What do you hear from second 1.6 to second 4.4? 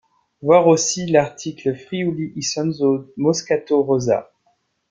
Friuli Isonzo Moscato rosa.